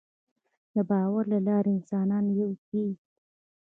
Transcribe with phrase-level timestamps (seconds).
[0.73, 2.95] د باور له لارې انسانان یو کېږي.